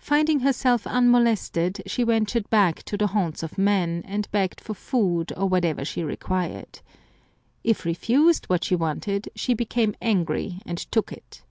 Finding 0.00 0.40
herself 0.40 0.88
unmolested, 0.88 1.80
she 1.86 2.02
ventured 2.02 2.50
back 2.50 2.82
to 2.82 2.96
the 2.98 3.06
haunts 3.06 3.44
of 3.44 3.56
men, 3.56 4.02
and 4.04 4.28
begged 4.32 4.60
for 4.60 4.74
food 4.74 5.32
or 5.36 5.48
whatever 5.48 5.84
she 5.84 6.02
required. 6.02 6.80
If 7.62 7.84
refused 7.84 8.46
what 8.46 8.64
she 8.64 8.74
wanted, 8.74 9.28
she 9.36 9.54
became 9.54 9.94
angry 10.02 10.60
and 10.66 10.78
took 10.90 11.12
it. 11.12 11.42